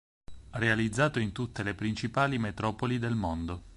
Realizzato 0.53 1.19
in 1.19 1.31
tutte 1.31 1.61
le 1.61 1.75
principali 1.75 2.39
metropoli 2.39 2.97
del 2.97 3.13
Mondo. 3.13 3.65